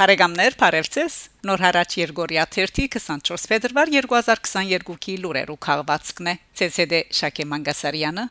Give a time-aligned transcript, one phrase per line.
[0.00, 8.24] Բարեկամներ, բարևձեզ։ Նոր հարաճ Երգորիա 3-ի 24 ֆեդրվար 2022-ի լուրերու քաղվածքն է։ ՑՍԴ Շակե Մանգասարյանը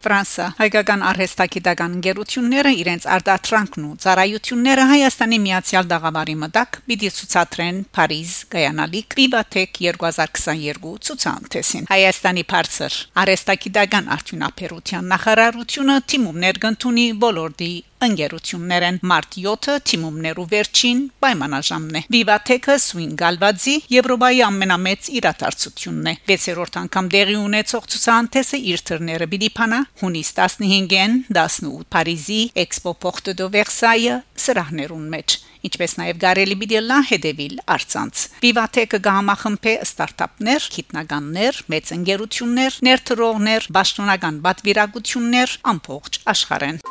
[0.00, 8.32] Ֆրանսա հայկական արհեստագիտական ընկերությունները իրենց արտադրանքն ու ծառայությունները Հայաստանի Միացյալ Դաղավարի մտակ պիտի ցուցադրեն Փարիզ
[8.54, 17.72] Գայանալի Կրիվաթեք 2022 ցուցանտեսին Հայաստանի բարձր արհեստագիտական արդյունաբերության նախարարությունը թիմումներ կընդունի բոլորդի
[18.06, 26.14] ընկերություններ են մարտ 7-ը թիմումներու վերջին պայմանաժամն է Vivatech-ը Swing Galvadzi Եվրոպայի ամենամեծ իրադարձությունն է
[26.30, 33.36] 6-րդ անգամ դեղի ունեցող ցուցանտեսը իր թռները պիտի փանա հունիս 15-ին 18 Փարիզի Expo Porte
[33.36, 41.92] de Versailles սրահներուն մեջ ինչպես նաև գարելի բիդելա հետևիլ արցանց Vivatech-ը գամախմբե ստարտափներ, քիտնականներ, մեծ
[41.98, 46.82] ընկերություններ, ներդրողներ, ճշտոնական բատվիրագություններ ամբողջ աշխարհեն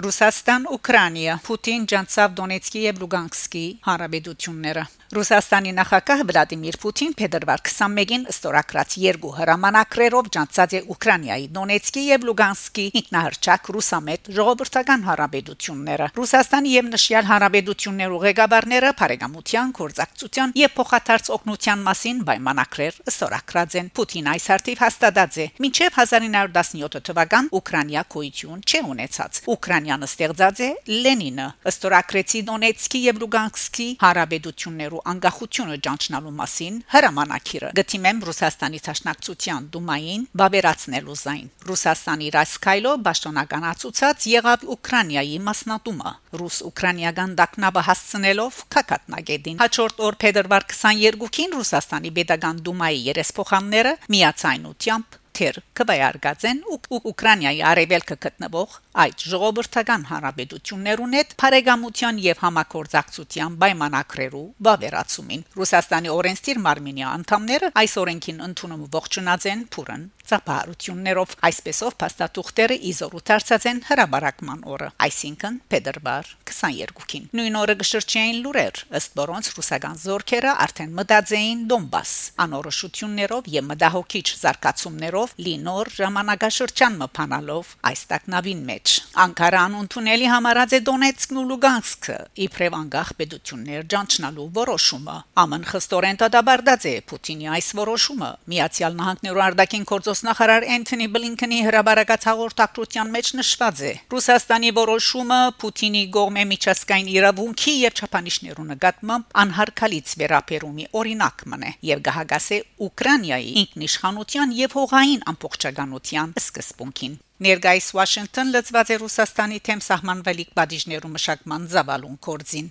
[0.00, 8.92] Ռուսաստան Ուկրաինա Պուտին ջանցավ Դոնեցկի եւ Լուգանսկի հարաբերությունները Ռուսաստանի նախագահ Վլադիմիր Պուտին փետրվար 21-ին ստորագրած
[9.02, 17.26] երկու հրամանակրերով ջանցած է Ուկրաինայի Դոնեցկի եւ Լուգանսկի ինքնահռչակ ռուսամետ ժողովրդական հարաբերությունները Ռուսաստանի եւ նշյալ
[17.30, 25.40] հարաբերություններու ղեկավարները բարեկամության, կորզակցության եւ փոխադարձ օգնության մասին պայմանակրեր ստորագրած են Պուտին այս հարտիվ հաստատած
[25.42, 25.46] է.
[25.66, 29.42] Մինչեւ 1917 թվական Ուկրաինա կոյություն չի ունեցած
[29.90, 30.68] Ուկրաինան ստեղծած է
[31.02, 40.22] Լենինը ստորագրեցի Դոնեցկի եւ Լուգանսկի հարաբերություններու ու անկախությունը ճանչնալու մասին հրամանակիրը գտիմեմ Ռուսաստանի Թաշնակցության դումային
[40.40, 50.68] բավերացնելու զայն Ռուսաստանի Ռասկայլո ճշտոնականացուցած եղավ Ուկրաինայի մասնատումը ռուս-ուկրաինական դակնաբը հասցնելով կակատնագետին հաջորդ օր փետրվար
[50.70, 56.78] 22-ին Ռուսաստանի Պետական դումայի երեսփոխանները միացայնությամբ թեր կվայարգածեն ու
[57.10, 58.74] Ուկրաինայի արևելքը գտնվող
[59.04, 68.42] այդ ժողովրդական հանրապետություններուն հետ բարեկամության եւ համակորձակցության պայմանակրերու բավերացումին Ռուսաստանի օրենսդիր Մարմինիա անդամները այս օրենքին
[68.50, 77.24] ընդունում ողջունած են փուրն ծափարություններով այսպեսով փաստաթուղթերը իզորու դարձած են հրաբարակման օրը այսինքն փետրվար 22-ին
[77.40, 82.12] նույն օրը գշրջային լուրեր ըստ որոնց ռուսական զորքերը արդեն մտածեին Դոնբաս
[82.46, 88.96] անորոշություններով եւ մտահոգիչ զարգացումներով լինոր ժամանակաշրջան մփանալով այս տակնավին մեջ
[89.26, 96.88] Անկարան ընդունելի համարած է Դոնեցկն ու Լուգանսկը իբրև անկախ պետություններ ճանչնալու որոշումը ամեն խստորեն դադարդած
[96.90, 103.78] է Պուտինի այս որոշումը Միացյալ Նահանգներու արտաքին գործոս Գործնախարար Էնթոնի Բլինքենի հրաբարակած հաղորդակցության մեջ նշված
[103.88, 103.92] է.
[104.12, 112.58] Ռուսաստանի որոշումը Պուտինի գողմե միջազգային իրավունքի եւ չափանիշներու նկատմամբ անհարկալից վերապերումի օրինակ մնե եւ գահագասե
[112.84, 117.14] Ուկրաինայի ինքնիշխանության եւ հողային ամբողջականության սկզբունքին
[117.46, 122.68] Ներգայիս Վաշինգտոն լծված է Ռուսաստանի թեմ սահմանվելիք բաժիներու մշակման զավալուն կորձին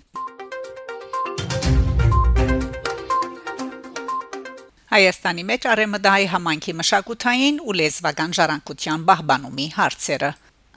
[4.90, 10.30] Հայաստանի մեջ արեմդահի համանքի մշակութային ու լեզվական ժառանգության բահբանումի հարցերը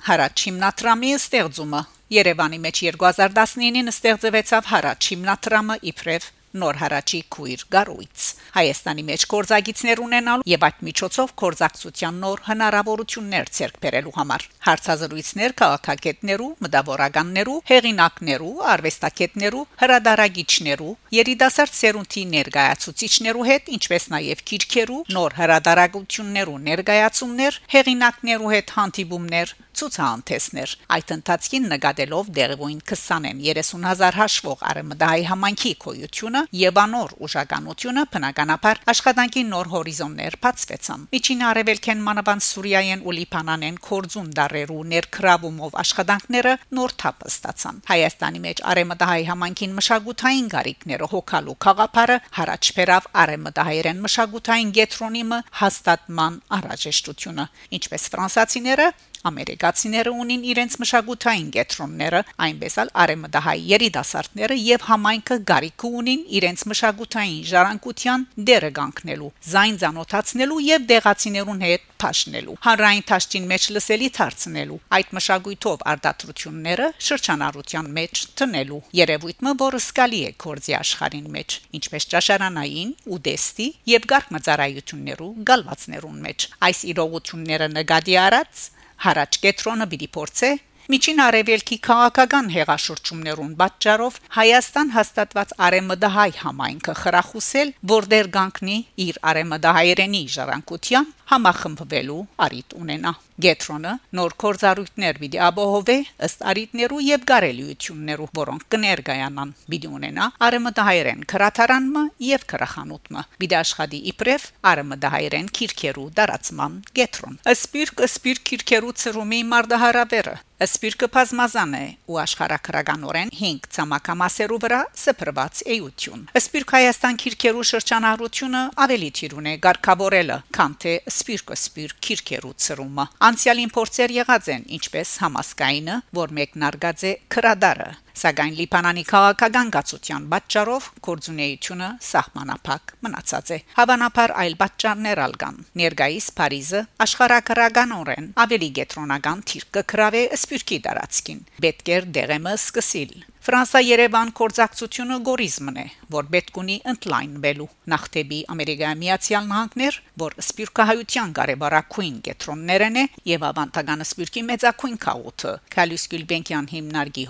[0.04, 1.82] Հարաճ հիմնադրամի ստեղծումը
[2.14, 6.28] Երևանի մեջ 2019-ին ստեղծվեցավ Հարաճ հիմնադրամը իբրև
[6.62, 13.80] նոր հարաճի քույր գարույց Հայաստանի մեջ կորզագիցներ ունենալու եւ այդ միջոցով կորզակցության նոր հնարավորություններ ցերկ
[13.84, 25.04] բերելու համար հարցազրույցներ քաղաքագետներու, մտավորականներու, հեղինակներու, արվեստագետներու, հրադարագիչներու, երիտասարդ սերունդի ներկայացուցիչներու հետ, ինչպես նաեւ քիրքերու,
[25.18, 35.26] նոր հրադարագություններու ներկայացումներ, հեղինակներու հետ հանդիպումներ, ցուցահանդեսներ այդ ընթացքին նկատելով դերևույն 20-ին 30000 հաշվող արմդահի
[35.30, 38.04] համանքի կոյությունը եւ անոր ուժականությունը
[38.44, 46.56] բնականաբար աշխատանքի նոր հորիզոններ բացվեցան միջին արևելքեն մանավանդ Սուրիայեն ու Լիբանանեն կորձուն դարերու ներքրավումով աշխատանքները
[46.80, 54.76] նոր թափ ստացան Հայաստանի մեջ արմդահի համանքին մշակութային գարիկները հոգալու խաղապարը հարաճ բերավ արմդահայերեն մշակութային
[54.80, 57.48] գետրոնիմը հաստատման առաջեշտությունը
[57.80, 58.92] ինչպես ֆրանսացիները
[59.30, 67.40] ամերիկացիները ունին իրենց մշակութային կետրոնները, այնպես էլ արեմդահայ երիտասարդները եւ համայնքը գարիք ունին իրենց մշակութային
[67.54, 75.14] ժառանգության դերը կանգնելու, զայն ցանոթացնելու եւ դեղացիներուն հետ փաշնելու, հանրային ճաշտին մեջ լսելի դարձնելու, այդ
[75.18, 83.68] մշակույթով արտադրությունները շրջանառության մեջ տնելու։ Երևույթը, որը սկալի է կորձի աշխարհին մեջ, ինչպես ճաշարանային, ուդեստի
[83.94, 88.64] եւ գարկմծարայություններու գալվածներուն մեջ։ Այս իրողությունները նկատի առած
[89.08, 90.52] Հարաճ կետրոնը պիտի փորձե
[90.92, 98.76] Միջին Արևելքի քաղաքական հեղաշրջումներուն պատճառով Հայաստան հաստատված արեմդահայ համայնքը խրախուսել, որտեր գանկնի
[99.06, 103.14] իր արեմդահայերենի ժառանգության համախմբվելու արիտ ունենա
[103.44, 105.96] Գետրոնը նոր կորզարույթներ պիտի ապահովե
[106.28, 114.48] ըստ արիտներու եւ գարելիություններու, որոնք կներկայանան պիտի ունենա արմդահայերեն քրաթարանմը եւ քրախանութմը։ Պիտի աշխատի իբրև
[114.74, 123.66] արմդահայերեն քիրքերու դարացման Գետրոն։ Ասպիրկ ասպիրկ քիրքերու ծրումի մարդահարավերը Սպիրկը բազմազան է ու աշխարհակրականորեն 5
[123.76, 130.94] ցամաքամասերու վրա սփռված էություն։ Սպիրկ Հայաստան քիրքերու շրջանառությունը ավելի թիրուն է ղարքավորելը, քան թե
[131.24, 138.54] սպիրկը սպիրկ քիրքերու ծրումը։ Անցյալին փորձեր եղած են, ինչպես համասկայինը, որ մեկնարկած է քրադարը Սակայն
[138.60, 148.32] Լիբանանի քաղաքական գացության պատճառով կորձունեությունը սահմանափակ մնացած է։ Հավանաբար այլ պատճառներ ալգան։ Ներգայիս Փարիզը աշխարհակրականորեն
[148.46, 155.84] ավելի գետրոնական թիրք կգրավե սպյուրքի տարածքին։ Պետք է դեղեմը սկսիլ Ֆրանսա-Երևան կորցակցությունը գորիզմն է,
[156.16, 164.06] որ պետք ունի ընդլայնվելու նախտեբի Ամերիկայի Միացյալ Նահանգներ, որ սպիրկահայության կարևորակույն կետրոններն է եւ ավանդական
[164.08, 167.28] սպիրկի մեծակույն քաղուտը։ Քալյուս Գյուլբենկյան հիմնարկի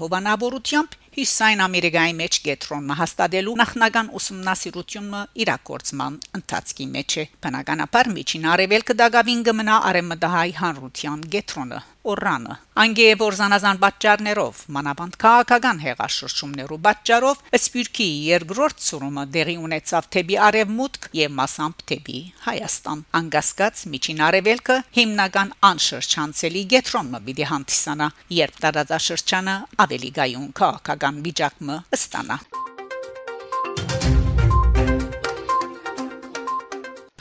[0.74, 9.00] jump Հյուսային Ամերիկայի մեջ կետրոնը հաստատելու նախնական ուսումնասիրությունը իրակորցման ընթացքի մեջ է։ Բնականաբար միջին արևելքը
[9.04, 18.08] դակավին կմնա արեմդահայ հանրության կետրոնը օրանը անգե որ զանազան պատճառներով մանավանդ քաղաքական հեղաշրջումներու պատճառով սպիրկի
[18.28, 26.64] երկրորդ ծրումը դեղի ունեցավ թեպի արևմուտք եւ մասամբ թեպի Հայաստան անգասկած միջին արևելքը հիմնական անշրջանցելի
[26.74, 28.10] գետրոնը պիտի հանդիսանա
[28.44, 29.56] երբ տարածաշրջանը
[29.86, 32.38] ավելի գայուն քաղաքական վիճակը ստանա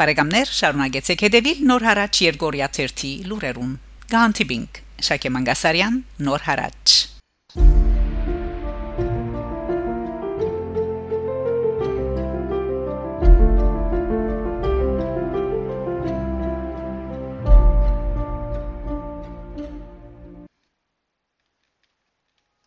[0.02, 3.72] Բարեկամներ շարունակեցեք հետևել Նոր հարաճ Երգորիա 1-ի լուրերուն
[4.14, 5.98] Գանտիբինգ Շակե Մանգասարյան
[6.28, 7.11] Նոր հարաճ